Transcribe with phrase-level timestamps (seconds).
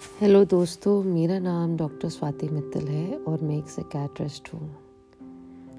[0.00, 4.68] Hello दोस्तों, मेरा नाम डॉक्टर स्वाति मित्तल है और मैं एक सेकेट्रिस्ट हूँ।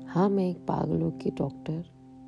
[0.08, 1.84] हाँ मैं एक पागलों की डॉक्टर,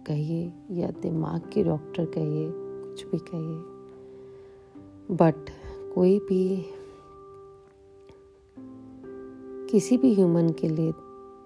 [0.08, 5.50] कहिए, या दिमाग की डॉक्टर कहिए, कुछ भी कहिए। बट
[5.96, 6.66] कोई भी,
[9.72, 10.92] किसी भी ह्यूमन के लिए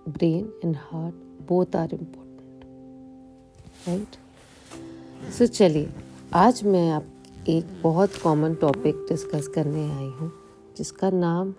[0.10, 1.16] brain and heart
[1.48, 2.64] both are important
[3.88, 5.90] right so चलिए,
[6.34, 7.06] आज मैं आप
[7.50, 10.32] एक बहुत कॉमन टॉपिक डिस्कस करने आई हूँ,
[10.78, 11.54] जिसका नाम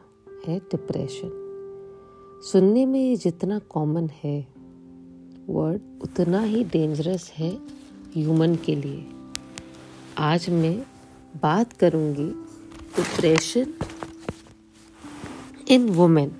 [0.47, 1.31] है डिप्रेशन
[2.45, 4.39] सुनने में ये जितना कॉमन है
[5.49, 7.51] वर्ड उतना ही डेंजरस है
[8.17, 9.07] ह्यूमन के लिए.
[10.19, 10.79] आज मैं
[11.43, 12.29] बात करूँगी
[12.97, 13.75] डिप्रेशन
[15.69, 16.37] इन वुमेन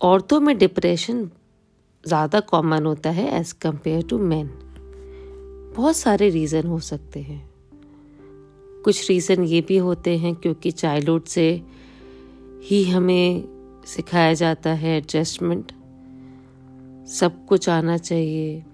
[0.00, 1.30] औरतों में डिप्रेशन
[2.04, 4.46] ज़्यादा कॉमन होता है एज़ कंपेयर टू मैन
[5.76, 7.50] बहुत सारे रीज़न हो सकते हैं।
[8.84, 11.62] कुछ रीज़न ये भी होते हैं क्योंकि चाइल्डहुड से
[12.64, 13.44] ही हमें
[13.86, 15.72] सिखाया जाता है एडजस्टमेंट
[17.08, 18.64] सब कुछ आना चाहिए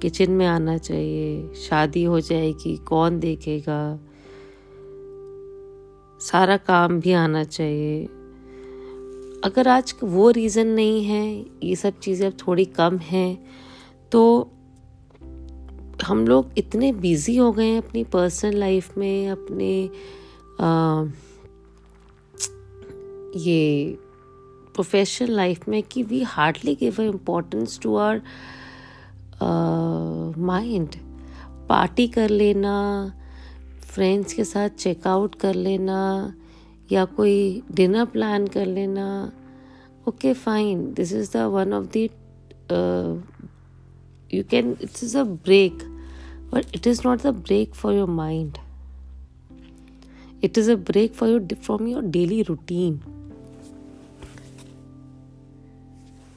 [0.00, 3.98] किचन में आना चाहिए, शादी हो जाएगी, कौन देखेगा?
[6.20, 8.04] सारा काम भी आना चाहिए।
[9.44, 13.44] अगर आज वो रीज़न नहीं है, ये सब चीज़ें अब थोड़ी कम हैं
[14.12, 14.50] तो
[16.04, 19.90] हम लोग इतने बिज़ी हो गए हैं अपनी पर्सनल लाइफ में अपने
[20.60, 21.04] आ,
[23.36, 23.98] ये
[24.74, 28.22] प्रोफेशनल लाइफ में कि we hardly give importance to our
[30.38, 30.88] mind
[31.68, 32.74] party कर लेना
[33.80, 36.34] फ्रेंड्स के साथ चेकआउट कर लेना
[36.92, 39.32] या कोई डिनर प्लान कर लेना.
[40.08, 42.08] Okay fine this is the one of the
[44.30, 45.84] you can it is a break
[46.50, 48.58] but it is not the break for your mind
[50.40, 53.00] it is a break for your from your daily routine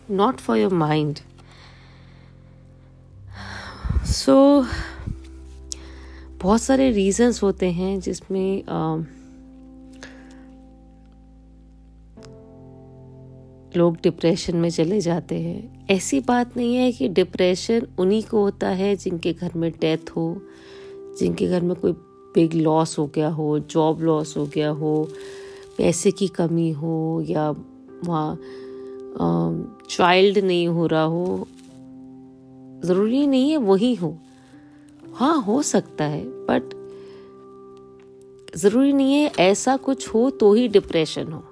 [0.07, 1.22] not for your mind
[4.03, 4.66] so
[6.41, 9.21] बहुत सारे reasons होते हैं जिसमें uh,
[13.78, 18.70] लोग depression में चले जाते हैं। ऐसी बात नहीं है कि डिप्रेशन उन्हीं को होता
[18.70, 20.42] है जिनके घर में डेथ हो,
[21.20, 21.92] जिनके घर में कोई
[22.36, 25.08] बिग लॉस हो गया हो जॉब लॉस हो गया हो,
[25.78, 27.50] पैसे की कमी हो या
[28.06, 28.40] वहाँ
[29.90, 31.48] चाइल्ड नहीं हो रहा हो।
[32.84, 34.18] ज़रूरी नहीं है वही हो।
[35.14, 36.74] हाँ हो सकता है बट
[38.58, 41.44] ज़रूरी नहीं है ऐसा कुछ हो तो ही डिप्रेशन हो।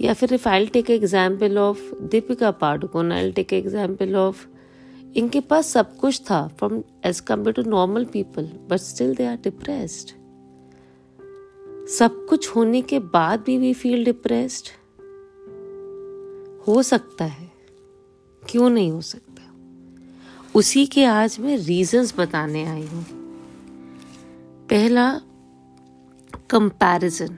[0.00, 4.46] या फिर if I take example of Deepika Padukone I take example of
[5.16, 9.36] इनके पास सब कुछ था from age compare to normal people but still they are
[9.36, 10.18] depressed
[11.88, 14.68] सब कुछ होने के बाद भी वी फील डिप्रेस्ड
[16.66, 17.50] हो सकता है।
[18.42, 19.42] क्यों नहीं हो सकता?
[20.54, 23.04] उसी के आज मैं रीजंस बताने आई हूँ।
[24.66, 25.20] पहला
[26.50, 27.36] comparison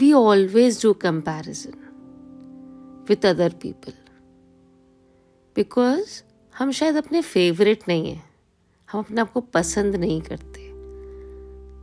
[0.00, 1.74] we always do comparison
[3.08, 3.94] with other people.
[5.56, 6.22] Because
[6.58, 8.30] हम शायद अपने फेवरेट नहीं हैं।
[8.92, 10.66] हम अपने आप को पसंद नहीं करते।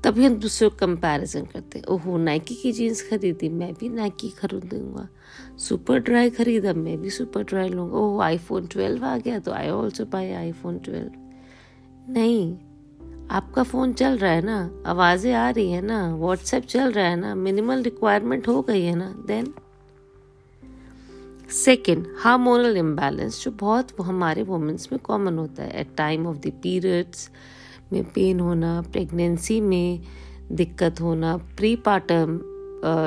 [0.01, 4.29] तभी हम दूसरे को कंपैरिजन करते हैं। ओहो नाइकी की जीन्स खरीदी, मैं भी नाइकी
[4.29, 5.09] खरीदूँगा।
[5.57, 9.69] सुपर ड्राई खरीदा, मैं भी सुपर ड्राई लूँगा। ओह आईफोन ट्वेल्व आ गया तो I
[9.69, 11.11] also buy iPhone twelve
[12.09, 12.57] नहीं
[13.31, 17.15] आपका फ़ोन चल रहा है ना, आवाज़ें आ रही है ना व्हाट्सएप चल रहा है
[17.15, 19.53] ना मिनिमल रिक्वायरमेंट हो गई है ना देन
[21.53, 26.51] सेकेंड हार्मोनल इम्बैलेंस जो बहुत हमारे वुमेंस में कॉमन होता है at time of the
[26.63, 27.29] periods
[27.93, 30.01] में पेन होना प्रेगनेंसी में
[30.51, 32.39] दिक्कत होना pre partum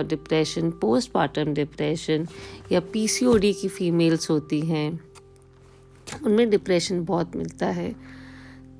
[0.08, 2.26] depression post partum depression
[2.72, 4.88] या पीसीओडी की फीमेल्स होती हैं,
[6.24, 7.94] उनमें डिप्रेशन बहुत मिलता है।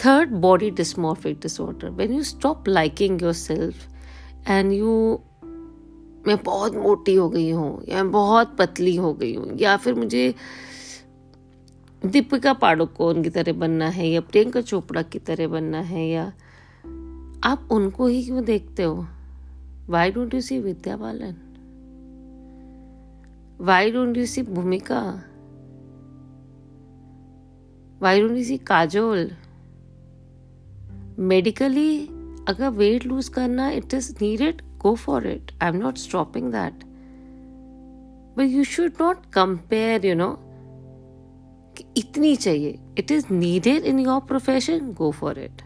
[0.04, 3.74] Body dysmorphic disorder when you stop liking yourself
[4.48, 5.20] and you
[6.26, 9.94] मैं बहुत मोटी हो गई हूँ, या मैं बहुत पतली हो गई हूँ, या फिर
[9.94, 10.34] मुझे
[12.06, 16.32] दीपिका पाडुकोन की तरह बनना है, या प्रियंका चोपड़ा की तरह बनना है, या
[17.44, 19.06] आप उनको ही क्यों देखते हो?
[19.88, 21.34] Why don't you see Vidya Balan?
[23.60, 25.22] Why don't you see Bhumika?
[28.02, 29.30] Why don't you see Kajol?
[31.18, 32.06] Medically
[32.48, 36.84] अगर वेट लूज करना it is needed go for it I am not stopping that
[38.36, 40.38] but you should not compare you know
[41.96, 45.62] इतनी चाहिए। It is needed in your profession go for it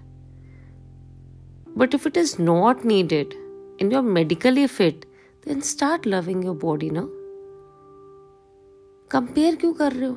[1.78, 3.26] But if it is not needed
[3.74, 5.04] and you're medically fit
[5.48, 7.06] then start loving your body now.
[9.10, 10.16] Compare क्यों कर रहे हो?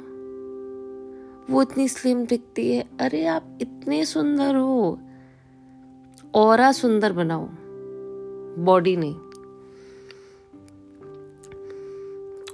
[1.54, 5.00] वो इतनी slim दिखती है। अरे, आप इतने सुंदर हो।
[6.36, 7.48] और सुंदर बनाओ
[8.66, 9.16] बॉडी नहीं।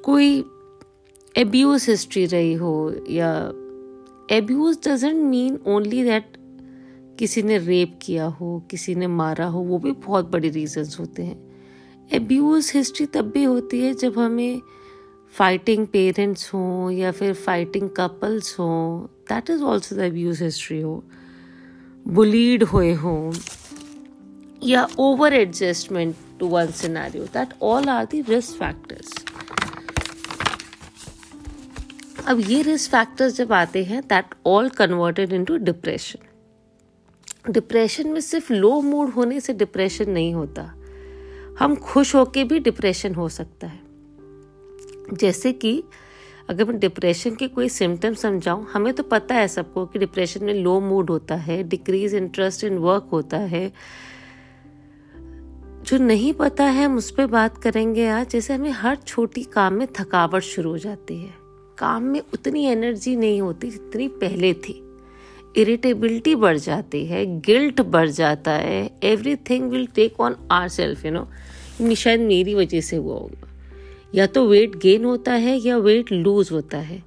[0.04, 0.44] कोई
[1.36, 3.32] एब्यूज हिस्ट्री रही हो या
[4.32, 6.38] abuse doesn't mean only that
[7.20, 11.24] किसी ने रेप किया हो, किसी ने मारा हो, वो भी बहुत बड़ी रीजंस होते
[11.24, 11.38] हैं।
[12.14, 14.62] एब्यूज हिस्ट्री तब भी होती है जब हमें
[15.34, 21.04] फाइटिंग पेरेंट्स हों या फिर फाइटिंग कपल्स हों that is also the abuse history हो।
[22.08, 23.32] बुलीड हुए हों
[24.64, 29.14] या over adjustment to one scenario that all are the risk factors
[32.28, 38.54] अब ये रिस्क फैक्टर्स जब आते हैं that all converted into depression depression में सिर्फ़
[38.54, 40.64] लो मूड होने से डिप्रेशन नहीं होता।
[41.60, 43.80] हम खुश होके भी डिप्रेशन हो सकता है।
[45.14, 45.84] जैसे कि
[46.50, 50.54] अगर मैं डिप्रेशन के कोई सिम्टम समझाऊं, हमें तो पता है सबको कि डिप्रेशन में
[50.54, 53.72] लो मूड होता है डिक्रीज इंटरेस्ट इन वर्क होता है
[55.90, 59.74] जो नहीं पता है, हम उस पर बात करेंगे आज। जैसे हमें हर छोटी काम
[59.74, 61.34] में थकावट शुरू हो जाती है।
[61.78, 64.84] काम में उतनी एनर्जी नहीं होती जितनी पहले थी।
[65.58, 69.00] इरिटेबिलिटी बढ़ जाती है, गिल्ट बढ़ जाता है।
[69.36, 70.36] Everything will take on
[70.68, 73.50] ourself you know शायद मेरी वजह से हुआ होगा।
[74.16, 77.04] या तो वेट गेन होता है या वेट लूज होता है।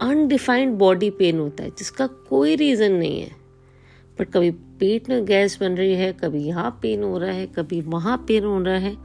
[0.00, 3.45] अनडिफाइंड बॉडी पेन होता है, जिसका कोई रीज़न नहीं है।
[4.18, 7.80] पर कभी पेट में गैस बन रही है, कभी यहाँ पेन हो रहा है, कभी
[7.82, 8.96] वहाँ पेन हो रहा है।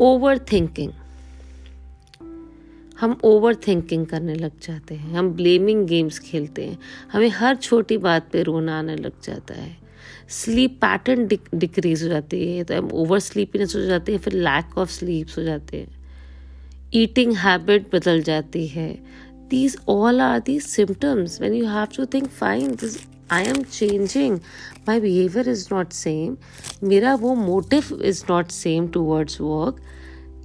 [0.00, 0.92] ओवर थिंकिंग
[3.00, 6.78] हम ओवर थिंकिंग करने लग जाते हैं, हम ब्लेमिंग गेम्स खेलते हैं,
[7.12, 9.76] हमें हर छोटी बात पे रोना आने लग जाता है।
[10.30, 14.78] स्लीप पैटर्न डिक्रीज हो जाती है तो हम ओवर स्लीपीनेस हो जाते हैं, फिर लैक
[14.78, 15.94] ऑफ़ स्लीप्स हो जाते हैं।
[16.94, 18.92] ईटिंग हैबिट बदल जाती है।
[19.50, 22.96] These all are the symptoms when you have to think fine this
[23.32, 24.38] I am changing
[24.88, 26.36] my behaviour is not same
[26.88, 29.80] मेरा वो motive is not same towards work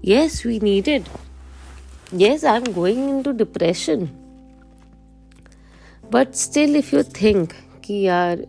[0.05, 1.03] yes we needed
[2.13, 4.01] yes i'm going into depression.
[6.11, 7.53] But still, if you think
[7.85, 8.45] कि यार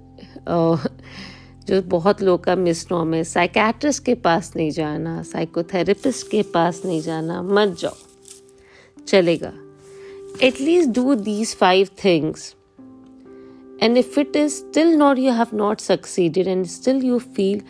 [1.68, 7.00] जो बहुत लोग का मिसनॉम है psychiatrist के पास नहीं जाना साइकोथेरेपिस्ट के पास नहीं
[7.02, 7.94] जाना, मत जाओ.
[9.06, 9.52] चलेगा.
[10.42, 12.54] At least do these five things
[13.82, 17.60] and if it is still not you have not succeeded and still you feel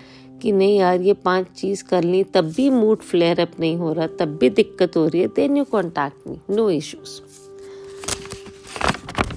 [0.43, 3.93] कि नहीं यार, ये पाँच चीज़ कर ली, तब भी मूड फ्लेयर अप नहीं हो
[3.93, 7.20] रहा, तब भी दिक्कत हो रही है then you contact me no issues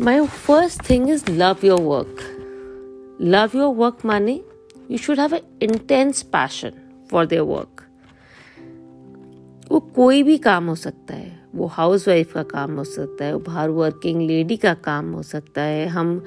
[0.04, 2.18] my first thing is love your work
[3.22, 4.40] love your work माने
[4.92, 6.72] you should have a intense passion
[7.12, 7.82] for their work
[9.72, 13.34] वो कोई भी काम हो सकता है, वो हाउस वाइफ का काम हो सकता है,
[13.34, 16.24] वो बाहर वर्किंग लेडी का काम हो सकता है, हम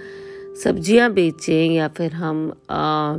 [0.64, 3.16] सब्ज़ियाँ बेचें या फिर हम आ,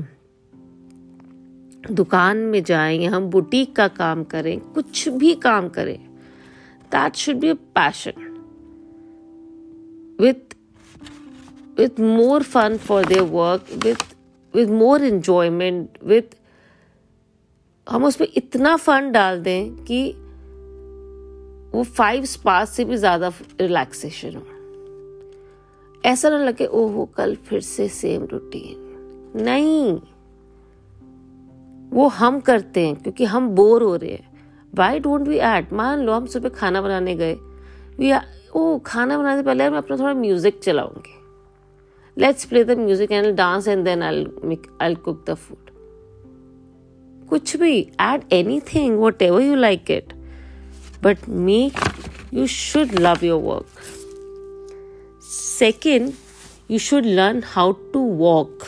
[1.92, 5.98] दुकान में जाएँ या हम बुटीक का काम करें कुछ भी काम करें
[6.92, 8.28] that should be a passion
[10.22, 10.48] with
[11.80, 14.02] with more fun for their work with
[14.54, 16.34] with more enjoyment with
[17.88, 20.02] हम उसमें इतना फन डाल दें कि
[21.74, 23.32] वो फाइव स्पास से भी ज़्यादा
[23.62, 24.59] रिलैक्सेशन हो।
[26.04, 30.00] ऐसा ना लगे ओ हो कल फिर से सेम रूटीन नहीं।
[31.92, 34.28] वो हम करते हैं, क्योंकि हम बोर हो रहे हैं।
[34.74, 37.34] वाई डोंट वी एट मान लो, हम सुबह खाना बनाने गए।
[38.00, 38.12] वी
[38.56, 41.18] ओ, खाना बनाने से पहले मैं अपना थोड़ा music चलाऊँगी।
[42.18, 45.70] Let's play the music and dance and then I cook the food
[47.30, 48.34] कुछ भी at
[48.74, 50.14] anything whatever you like it
[51.04, 51.74] but make
[52.34, 53.66] you should love your work
[55.60, 56.16] Second,
[56.68, 58.68] you should learn how to walk.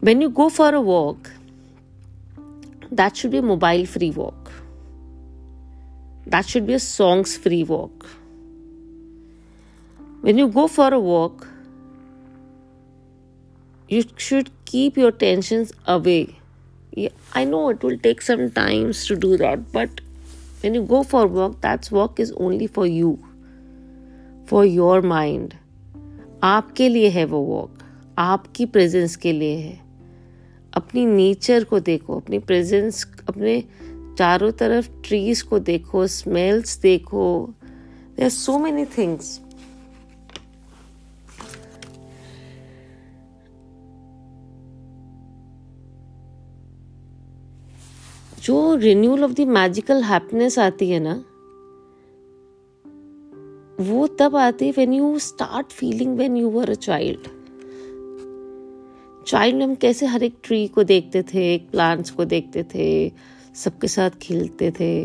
[0.00, 1.30] When you go for a walk,
[2.90, 4.50] that should be a mobile free walk.
[6.26, 8.08] That should be a songs free walk
[10.22, 11.48] when you go for a walk,
[13.88, 16.36] you should keep your tensions away.
[16.92, 20.00] Yeah, I know it will take some times to do that, but
[20.60, 23.18] when you go for a walk, that walk is only for you,
[24.52, 25.54] for your mind
[26.42, 27.78] आपके लिए है वो walk
[28.18, 29.80] आपकी presence के लिए है.
[30.74, 33.64] अपनी nature को देखो, अपनी प्रेजेंस अपने
[34.18, 37.54] चारों तरफ़ ट्रीज को देखो स्मेल्स देखो.
[38.16, 39.40] There are so many things
[48.42, 51.24] जो renewal of the magical happiness आती है ना
[53.80, 57.28] वो तब आते when you start feeling when you were a child
[59.26, 63.12] child में हम कैसे हर एक ट्री को देखते थे, एक प्लांट्स को देखते थे,
[63.54, 65.02] सबके साथ खेलते थे,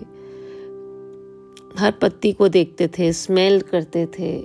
[1.80, 4.38] हर पत्ती को देखते थे स्मेल करते थे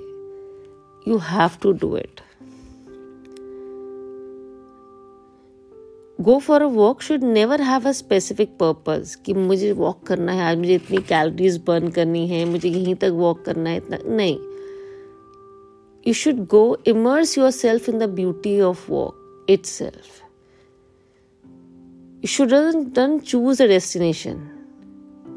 [1.09, 2.21] you have to do it
[6.23, 10.45] go for a walk should never have a specific purpose कि मुझे वॉक करना है,
[10.45, 14.39] आज मुझे इतनी कैलोरीज बर्न करनी है, मुझे यहीं तक वॉक करना है, इतना, नहीं।
[16.07, 20.21] You should go immerse yourself in the beauty of walk itself
[22.25, 22.55] you should
[22.95, 24.49] don't choose a destination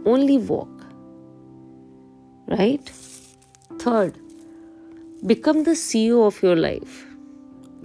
[0.08, 0.80] only walk
[2.50, 2.90] right
[3.80, 4.14] third
[5.26, 7.04] become the CEO of your life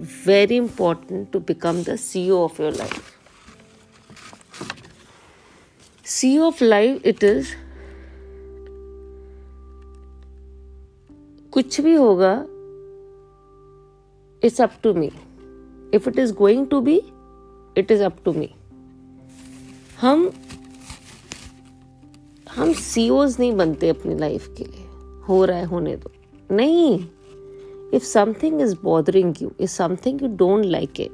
[0.01, 3.17] very important to become the CEO of your life.
[6.05, 7.45] CEO of life, it is
[11.51, 12.33] कुछ भी होगा
[14.47, 15.11] it's up to me
[15.93, 17.01] if it is going to be
[17.77, 18.55] it is up to me
[20.01, 20.31] हम
[22.51, 24.85] हम COs नहीं बनते अपनी life के लिए.
[25.27, 26.11] हो रहा है, होने दो.
[26.51, 27.07] नहीं.
[27.91, 31.11] If something is bothering you, if something you don't like it,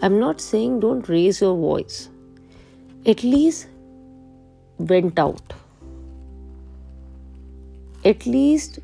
[0.00, 2.10] I'm not saying don't raise your voice.
[3.06, 3.68] At least
[4.78, 5.54] vent out.
[8.04, 8.78] At least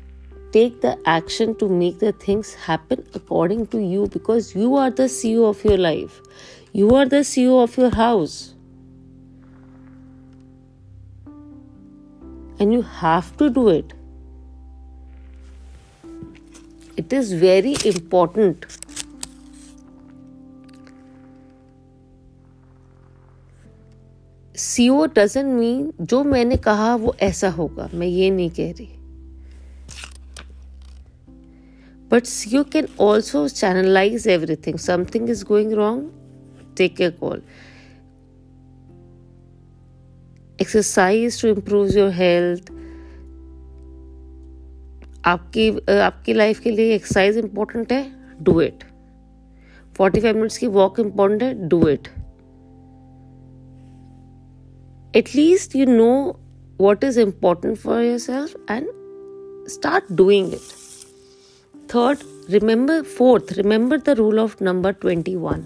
[0.51, 5.03] take the action to make the things happen according to you because you are the
[5.03, 6.19] CEO of your life.
[6.71, 8.55] You are the CEO of your house.
[12.59, 13.93] And you have to do it
[16.97, 18.65] it is very important.
[24.55, 28.85] CEO doesn't mean जो मैंने कहा वो ऐसा होगा, मैं ये नहीं कह रही।
[32.11, 36.11] But CEO can also channelize everything something is going wrong
[36.77, 37.41] take a call
[40.61, 42.71] exercise to improve your health
[45.25, 48.03] आपकी आपकी लाइफ के लिए एक्सरसाइज इंपॉर्टेंट है
[48.43, 48.83] do it
[49.97, 52.07] forty five minutes की वॉक इंपॉर्टेंट है do it
[55.15, 56.11] at least you know
[56.79, 58.87] what is important for yourself and
[59.69, 60.71] start doing it
[61.95, 65.65] third remember fourth remember the rule of number twenty one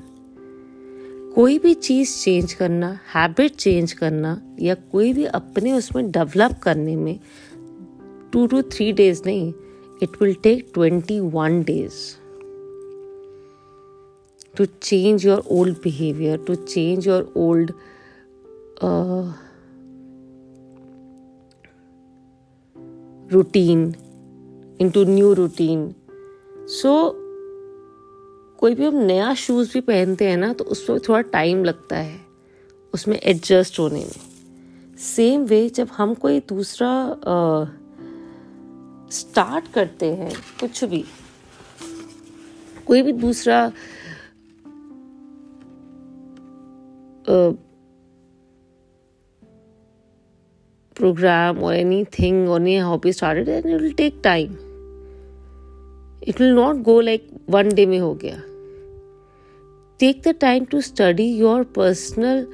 [1.36, 6.96] कोई भी चीज़ change करना habit change करना या कोई भी अपने उसमें डेवलप करने
[6.96, 7.20] में
[8.38, 9.54] टू टू थ्री डेज़ नहीं
[10.04, 11.94] it will take twenty one days
[14.58, 17.72] to change your old behaviour to change your old
[23.34, 23.96] routine
[24.82, 25.96] into new routine
[26.58, 27.14] so
[28.58, 32.20] कोई भी हम नया शूज़ भी पहनते हैं ना तो उसमें थोड़ा टाइम लगता है
[32.94, 37.87] उसमें एडजस्ट होने में। सेम वे जब हम कोई दूसरा uh,
[39.12, 41.04] स्टार्ट करते हैं कुछ भी।
[42.88, 43.72] कोई भी दूसरा
[50.96, 54.54] प्रोग्राम और एनी थिंग और any hobby started and it will take time
[56.28, 58.42] it will not go like one day में हो गया।
[60.00, 62.48] Take the time to study your personal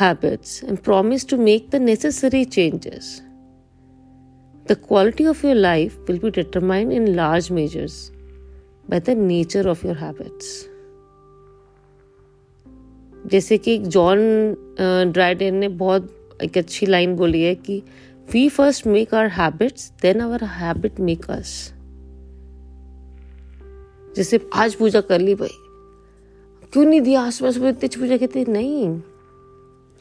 [0.00, 3.20] habits and promise to make the necessary changes
[4.68, 7.96] The quality of your life will be determined in large measures
[8.90, 10.46] by the nature of your habits.
[13.26, 14.18] जैसे कि John
[15.12, 17.82] Dryden ने बहुत एक अच्छी line बोली है कि
[18.32, 21.52] we first make our habits then our habit make us
[24.16, 25.56] जैसे आज पूजा कर ली भाई।
[26.72, 28.88] क्यों नहीं दिया आसपास में इतनी पूजा कहते नहीं।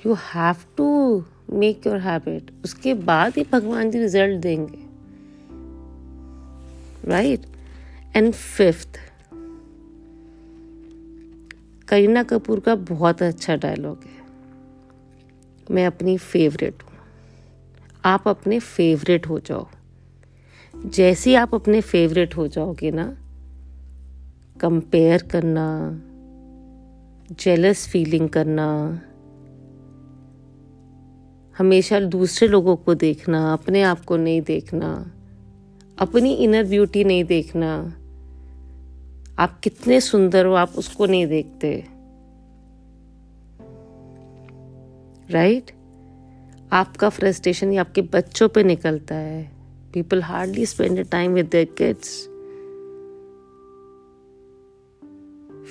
[0.06, 4.84] You have to make your habit उसके बाद ही भगवान जी रिज़ल्ट देंगे।
[7.10, 7.42] Right
[8.16, 9.00] and fifth
[11.88, 14.24] Kareena Kapoor का बहुत अच्छा डायलॉग है।
[15.72, 16.94] मैं अपनी फेवरेट हूँ।
[18.06, 19.68] आप अपने फेवरेट हो जाओ।
[20.86, 23.18] जैसे आप अपने फेवरेट हो जाओगे ना
[24.62, 25.66] कंपेयर करना
[27.40, 29.02] जेलस फीलिंग करना
[31.58, 35.12] हमेशा दूसरे लोगों को देखना, अपने आप को नहीं देखना,
[36.00, 37.94] अपनी इनर ब्यूटी नहीं देखना।
[39.40, 41.86] आप कितने सुंदर हो, आप उसको नहीं देखते।
[45.30, 45.78] Right right?
[46.72, 49.52] आपका फ्रस्ट्रेशन या आपके बच्चों पे निकलता है।
[49.94, 52.30] People hardly spend time with their kids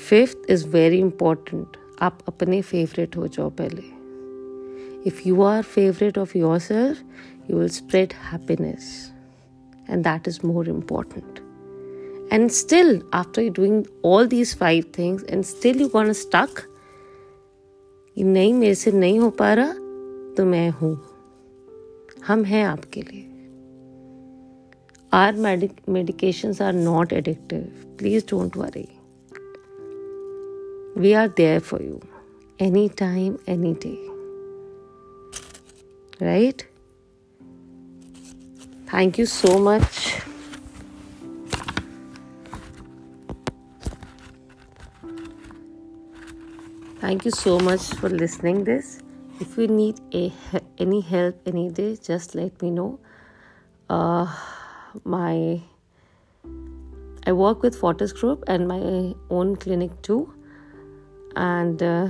[0.08, 1.66] fifth is very important
[2.00, 4.01] आप अपने फेवरेट हो जाओ पहले।
[5.06, 8.90] If you are favourite of yourself you will spread happiness
[9.90, 11.40] and that is more important
[12.34, 16.62] and still after doing all these five things and still you gonna stuck
[18.16, 19.72] ये नहीं मेरे से नहीं हो पा रहा
[20.36, 20.92] तो मैं हूँ
[22.26, 23.28] हम हैं आपके लिए
[25.12, 25.36] our
[25.96, 28.88] medications are not addictive please don't worry
[30.96, 32.00] we are there for you
[32.58, 34.11] anytime any day
[36.20, 36.66] right?
[38.86, 40.20] Thank you so much.
[47.00, 49.00] Thank you so much for listening this.
[49.40, 50.32] If you need a
[50.78, 53.00] any help any day just let me know.
[53.90, 54.26] Uh,
[55.04, 55.60] my
[57.26, 60.32] i work with fortis group and my own clinic too.
[61.34, 62.08] And uh,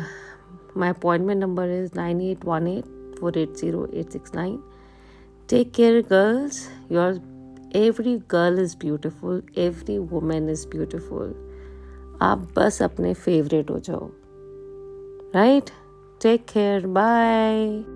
[0.75, 4.58] my appointment number is 9818 480869
[5.48, 7.10] take care girls your
[7.82, 11.36] every girl is beautiful every woman is beautiful
[12.22, 14.10] आप बस अपने favourite हो जाओ
[15.34, 15.72] right?
[16.20, 16.82] Take care.
[16.82, 17.91] Bye.